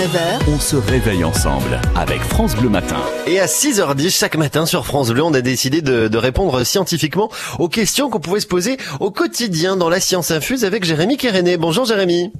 9h, 0.00 0.38
On 0.46 0.60
se 0.60 0.76
réveille 0.76 1.24
ensemble 1.24 1.80
avec 1.96 2.20
France 2.20 2.54
Bleu 2.54 2.68
Matin. 2.68 3.00
Et 3.26 3.40
à 3.40 3.46
6h10 3.46 4.16
chaque 4.16 4.36
matin 4.36 4.64
sur 4.64 4.86
France 4.86 5.10
Bleu, 5.10 5.24
on 5.24 5.34
a 5.34 5.40
décidé 5.40 5.82
de, 5.82 6.06
de 6.06 6.16
répondre 6.16 6.62
scientifiquement 6.62 7.28
aux 7.58 7.68
questions 7.68 8.08
qu'on 8.08 8.20
pouvait 8.20 8.38
se 8.38 8.46
poser 8.46 8.76
au 9.00 9.10
quotidien 9.10 9.76
dans 9.76 9.88
la 9.88 9.98
science 9.98 10.30
infuse 10.30 10.64
avec 10.64 10.84
Jérémy 10.84 11.16
Kéréné. 11.16 11.56
Bonjour 11.56 11.86
Jérémy. 11.86 12.32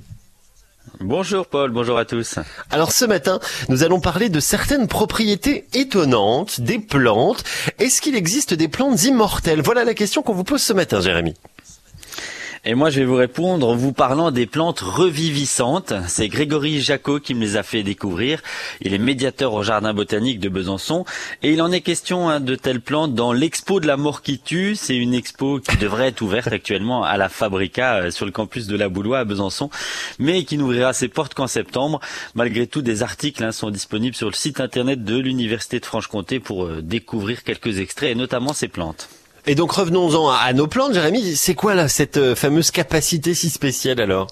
Bonjour 1.00 1.44
Paul, 1.44 1.72
bonjour 1.72 1.98
à 1.98 2.04
tous. 2.04 2.38
Alors 2.70 2.92
ce 2.92 3.04
matin, 3.04 3.40
nous 3.68 3.82
allons 3.82 3.98
parler 3.98 4.28
de 4.28 4.38
certaines 4.38 4.86
propriétés 4.86 5.66
étonnantes 5.74 6.60
des 6.60 6.78
plantes. 6.78 7.42
Est-ce 7.80 8.00
qu'il 8.00 8.14
existe 8.14 8.54
des 8.54 8.68
plantes 8.68 9.02
immortelles? 9.02 9.60
Voilà 9.60 9.82
la 9.82 9.94
question 9.94 10.22
qu'on 10.22 10.34
vous 10.34 10.44
pose 10.44 10.62
ce 10.62 10.72
matin 10.72 11.00
Jérémy. 11.00 11.34
Et 12.66 12.74
moi 12.74 12.90
je 12.90 13.00
vais 13.00 13.06
vous 13.06 13.16
répondre 13.16 13.66
en 13.66 13.74
vous 13.74 13.94
parlant 13.94 14.30
des 14.30 14.44
plantes 14.44 14.80
revivissantes. 14.80 15.94
C'est 16.08 16.28
Grégory 16.28 16.78
Jacot 16.78 17.18
qui 17.18 17.32
me 17.32 17.40
les 17.40 17.56
a 17.56 17.62
fait 17.62 17.82
découvrir. 17.82 18.42
Il 18.82 18.92
est 18.92 18.98
médiateur 18.98 19.54
au 19.54 19.62
jardin 19.62 19.94
botanique 19.94 20.40
de 20.40 20.50
Besançon 20.50 21.06
et 21.42 21.52
il 21.52 21.62
en 21.62 21.72
est 21.72 21.80
question 21.80 22.28
hein, 22.28 22.38
de 22.38 22.54
telles 22.56 22.82
plantes 22.82 23.14
dans 23.14 23.32
l'expo 23.32 23.80
de 23.80 23.86
la 23.86 23.96
mort 23.96 24.20
qui 24.20 24.38
tue. 24.38 24.76
C'est 24.76 24.94
une 24.94 25.14
expo 25.14 25.58
qui 25.58 25.78
devrait 25.78 26.08
être 26.08 26.20
ouverte 26.20 26.52
actuellement 26.52 27.02
à 27.02 27.16
la 27.16 27.30
Fabrica 27.30 27.94
euh, 27.94 28.10
sur 28.10 28.26
le 28.26 28.32
campus 28.32 28.66
de 28.66 28.76
la 28.76 28.90
Boulois 28.90 29.20
à 29.20 29.24
Besançon, 29.24 29.70
mais 30.18 30.44
qui 30.44 30.58
n'ouvrira 30.58 30.92
ses 30.92 31.08
portes 31.08 31.32
qu'en 31.32 31.46
septembre. 31.46 31.98
Malgré 32.34 32.66
tout, 32.66 32.82
des 32.82 33.02
articles 33.02 33.42
hein, 33.42 33.52
sont 33.52 33.70
disponibles 33.70 34.16
sur 34.16 34.28
le 34.28 34.34
site 34.34 34.60
internet 34.60 35.02
de 35.02 35.16
l'Université 35.16 35.80
de 35.80 35.86
Franche-Comté 35.86 36.40
pour 36.40 36.66
euh, 36.66 36.82
découvrir 36.82 37.42
quelques 37.42 37.78
extraits 37.78 38.10
et 38.10 38.14
notamment 38.14 38.52
ces 38.52 38.68
plantes. 38.68 39.08
Et 39.46 39.54
donc 39.54 39.72
revenons-en 39.72 40.30
à, 40.30 40.52
nos 40.52 40.66
plantes 40.66 40.94
Jérémy. 40.94 41.34
C'est 41.36 41.54
quoi 41.54 41.74
là 41.74 41.88
cette 41.88 42.18
euh, 42.18 42.34
fameuse 42.34 42.70
capacité 42.70 43.34
si 43.34 43.50
spéciale 43.50 44.00
alors? 44.00 44.26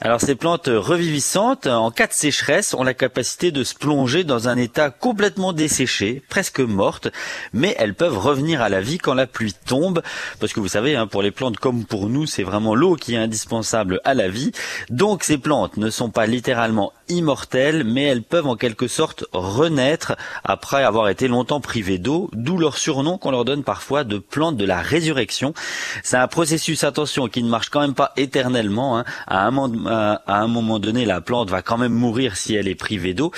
Alors 0.00 0.20
ces 0.20 0.36
plantes 0.36 0.68
revivissantes, 0.68 1.66
en 1.66 1.90
cas 1.90 2.06
de 2.06 2.12
sécheresse, 2.12 2.72
ont 2.72 2.84
la 2.84 2.94
capacité 2.94 3.50
de 3.50 3.64
se 3.64 3.74
plonger 3.74 4.22
dans 4.22 4.46
un 4.46 4.56
état 4.56 4.90
complètement 4.90 5.52
desséché, 5.52 6.22
presque 6.28 6.60
morte, 6.60 7.08
mais 7.52 7.74
elles 7.80 7.94
peuvent 7.94 8.16
revenir 8.16 8.62
à 8.62 8.68
la 8.68 8.80
vie 8.80 8.98
quand 8.98 9.14
la 9.14 9.26
pluie 9.26 9.56
tombe, 9.66 10.02
parce 10.38 10.52
que 10.52 10.60
vous 10.60 10.68
savez, 10.68 10.94
hein, 10.94 11.08
pour 11.08 11.20
les 11.20 11.32
plantes 11.32 11.56
comme 11.56 11.84
pour 11.84 12.08
nous, 12.08 12.26
c'est 12.26 12.44
vraiment 12.44 12.76
l'eau 12.76 12.94
qui 12.94 13.14
est 13.14 13.18
indispensable 13.18 14.00
à 14.04 14.14
la 14.14 14.28
vie. 14.28 14.52
Donc 14.88 15.24
ces 15.24 15.36
plantes 15.36 15.76
ne 15.78 15.90
sont 15.90 16.10
pas 16.10 16.26
littéralement 16.26 16.92
immortelles, 17.08 17.84
mais 17.84 18.04
elles 18.04 18.22
peuvent 18.22 18.46
en 18.46 18.56
quelque 18.56 18.88
sorte 18.88 19.24
renaître 19.32 20.16
après 20.44 20.84
avoir 20.84 21.08
été 21.08 21.28
longtemps 21.28 21.60
privées 21.60 21.98
d'eau, 21.98 22.30
d'où 22.32 22.58
leur 22.58 22.76
surnom 22.76 23.18
qu'on 23.18 23.30
leur 23.30 23.44
donne 23.44 23.64
parfois 23.64 24.04
de 24.04 24.18
plantes 24.18 24.56
de 24.56 24.64
la 24.64 24.80
résurrection. 24.80 25.54
C'est 26.02 26.16
un 26.16 26.28
processus, 26.28 26.84
attention, 26.84 27.28
qui 27.28 27.42
ne 27.42 27.48
marche 27.48 27.68
quand 27.70 27.80
même 27.80 27.94
pas 27.94 28.12
éternellement. 28.16 28.98
hein. 28.98 29.04
À 29.26 29.46
un 29.46 29.50
moment 29.50 29.88
à 29.88 30.40
un 30.40 30.46
moment 30.46 30.78
donné, 30.78 31.04
la 31.04 31.20
plante 31.20 31.50
va 31.50 31.62
quand 31.62 31.78
même 31.78 31.92
mourir 31.92 32.36
si 32.36 32.54
elle 32.54 32.68
est 32.68 32.74
privée 32.74 33.14
d'eau. 33.14 33.32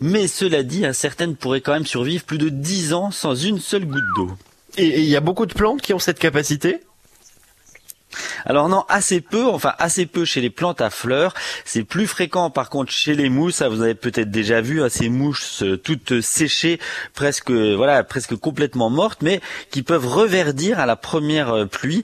Mais 0.00 0.26
cela 0.26 0.62
dit, 0.62 0.86
hein, 0.86 0.92
certaines 0.92 1.36
pourraient 1.36 1.60
quand 1.60 1.72
même 1.72 1.86
survivre 1.86 2.24
plus 2.24 2.38
de 2.38 2.48
10 2.48 2.92
ans 2.92 3.10
sans 3.10 3.34
une 3.34 3.58
seule 3.58 3.86
goutte 3.86 4.04
d'eau. 4.16 4.30
Et 4.78 5.00
il 5.00 5.06
y 5.06 5.16
a 5.16 5.20
beaucoup 5.20 5.46
de 5.46 5.54
plantes 5.54 5.80
qui 5.80 5.94
ont 5.94 5.98
cette 5.98 6.18
capacité? 6.18 6.80
Alors 8.44 8.68
non, 8.68 8.84
assez 8.88 9.20
peu, 9.20 9.46
enfin 9.46 9.74
assez 9.78 10.06
peu 10.06 10.24
chez 10.24 10.40
les 10.40 10.50
plantes 10.50 10.80
à 10.80 10.90
fleurs. 10.90 11.34
C'est 11.64 11.84
plus 11.84 12.06
fréquent 12.06 12.50
par 12.50 12.70
contre 12.70 12.92
chez 12.92 13.14
les 13.14 13.28
mousses. 13.28 13.56
Ça, 13.56 13.68
vous 13.68 13.82
avez 13.82 13.94
peut-être 13.94 14.30
déjà 14.30 14.60
vu 14.60 14.82
hein, 14.82 14.88
ces 14.88 15.08
mousses 15.08 15.62
euh, 15.62 15.76
toutes 15.76 16.20
séchées, 16.20 16.78
presque 17.14 17.50
voilà, 17.50 18.04
presque 18.04 18.36
complètement 18.36 18.90
mortes, 18.90 19.22
mais 19.22 19.40
qui 19.70 19.82
peuvent 19.82 20.06
reverdir 20.06 20.78
à 20.78 20.86
la 20.86 20.96
première 20.96 21.50
euh, 21.50 21.66
pluie. 21.66 22.02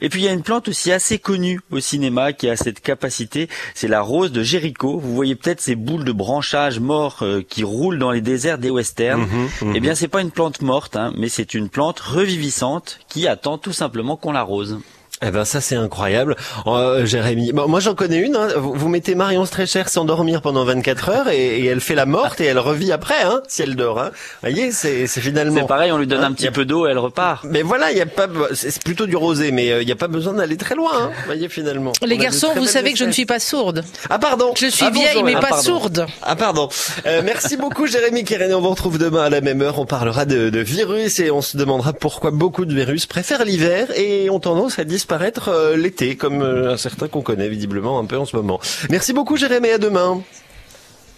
Et 0.00 0.08
puis 0.08 0.22
il 0.22 0.24
y 0.24 0.28
a 0.28 0.32
une 0.32 0.42
plante 0.42 0.68
aussi 0.68 0.92
assez 0.92 1.18
connue 1.18 1.60
au 1.70 1.80
cinéma 1.80 2.32
qui 2.32 2.48
a 2.48 2.56
cette 2.56 2.80
capacité. 2.80 3.48
C'est 3.74 3.88
la 3.88 4.00
rose 4.00 4.32
de 4.32 4.42
Jéricho. 4.42 4.98
Vous 4.98 5.14
voyez 5.14 5.34
peut-être 5.34 5.60
ces 5.60 5.74
boules 5.74 6.04
de 6.04 6.12
branchages 6.12 6.80
morts 6.80 7.18
euh, 7.22 7.42
qui 7.46 7.64
roulent 7.64 7.98
dans 7.98 8.10
les 8.10 8.20
déserts 8.20 8.58
des 8.58 8.70
westerns. 8.70 9.26
Eh 9.74 9.80
bien, 9.80 9.94
c'est 9.94 10.08
pas 10.08 10.20
une 10.20 10.30
plante 10.30 10.62
morte, 10.62 10.96
hein, 10.96 11.12
mais 11.16 11.28
c'est 11.28 11.54
une 11.54 11.68
plante 11.68 12.00
revivissante 12.00 13.00
qui 13.08 13.26
attend 13.26 13.58
tout 13.58 13.72
simplement 13.72 14.16
qu'on 14.16 14.32
l'arrose. 14.32 14.80
Eh 15.24 15.30
ben 15.30 15.44
ça 15.44 15.60
c'est 15.60 15.76
incroyable, 15.76 16.36
Euh, 16.66 17.06
Jérémy. 17.06 17.52
Bon, 17.52 17.68
moi 17.68 17.80
j'en 17.80 17.94
connais 17.94 18.18
une. 18.18 18.34
hein. 18.36 18.48
Vous, 18.56 18.72
vous 18.74 18.88
mettez 18.88 19.14
Marion 19.14 19.44
Strécher 19.44 19.84
s'endormir 19.86 20.42
pendant 20.42 20.64
24 20.64 21.08
heures 21.10 21.28
et, 21.28 21.60
et 21.60 21.66
elle 21.66 21.80
fait 21.80 21.94
la 21.94 22.06
morte 22.06 22.40
et 22.40 22.44
elle 22.46 22.58
revit 22.58 22.90
après, 22.92 23.22
hein, 23.22 23.40
si 23.46 23.62
elle 23.62 23.76
dort. 23.76 24.00
Hein. 24.00 24.10
Vous 24.12 24.50
voyez, 24.50 24.72
c'est 24.72 25.06
c'est 25.06 25.20
finalement. 25.20 25.60
C'est 25.60 25.66
pareil, 25.68 25.92
on 25.92 25.98
lui 25.98 26.06
donne 26.06 26.22
Hein, 26.24 26.28
un 26.28 26.32
petit 26.32 26.48
a- 26.48 26.52
peu 26.52 26.64
d'eau, 26.64 26.86
elle 26.86 26.98
repart. 26.98 27.44
Mais 27.44 27.62
voilà, 27.62 27.92
il 27.92 27.98
y 27.98 28.00
a 28.00 28.06
pas. 28.06 28.26
C'est 28.52 28.82
plutôt 28.82 29.06
du 29.06 29.14
rosé, 29.16 29.52
mais 29.52 29.70
euh, 29.70 29.82
il 29.82 29.86
n'y 29.86 29.92
a 29.92 29.96
pas 29.96 30.08
besoin 30.08 30.32
d'aller 30.32 30.56
très 30.56 30.74
loin. 30.74 30.90
Hein, 30.92 31.10
vous 31.16 31.26
voyez 31.26 31.48
finalement. 31.48 31.92
Les 32.04 32.16
garçons, 32.18 32.48
vous 32.56 32.66
savez 32.66 32.92
que 32.92 32.98
je 32.98 33.04
ne 33.04 33.12
suis 33.12 33.26
pas 33.26 33.38
sourde. 33.38 33.84
Ah 34.10 34.18
pardon. 34.18 34.52
Je 34.58 34.66
suis 34.66 34.84
Ah, 34.84 34.90
bonjour, 34.90 35.02
vieille, 35.08 35.22
mais 35.22 35.34
ah, 35.36 35.40
pas 35.40 35.48
pardon. 35.50 35.62
sourde. 35.62 36.06
Ah 36.22 36.34
pardon. 36.36 36.68
Euh, 37.06 37.22
merci 37.24 37.56
beaucoup 37.56 37.86
Jérémy 37.86 38.24
Kéréné. 38.24 38.54
On 38.54 38.60
vous 38.60 38.70
retrouve 38.70 38.98
demain 38.98 39.22
à 39.22 39.30
la 39.30 39.40
même 39.40 39.62
heure. 39.62 39.78
On 39.78 39.86
parlera 39.86 40.24
de, 40.24 40.50
de 40.50 40.58
virus 40.60 41.20
et 41.20 41.30
on 41.30 41.42
se 41.42 41.56
demandera 41.56 41.92
pourquoi 41.92 42.32
beaucoup 42.32 42.64
de 42.64 42.74
virus 42.74 43.06
préfèrent 43.06 43.44
l'hiver 43.44 43.86
et 43.96 44.28
ont 44.28 44.40
tendance 44.40 44.80
à 44.80 44.84
disparaître 44.84 45.11
euh, 45.48 45.76
l'été, 45.76 46.16
comme 46.16 46.42
euh, 46.42 46.72
un 46.72 46.76
certain 46.76 47.08
qu'on 47.08 47.22
connaît 47.22 47.48
visiblement 47.48 47.98
un 47.98 48.04
peu 48.04 48.16
en 48.16 48.24
ce 48.24 48.36
moment. 48.36 48.60
Merci 48.90 49.12
beaucoup 49.12 49.36
Jérémy. 49.36 49.70
À 49.70 49.78
demain. 49.78 50.22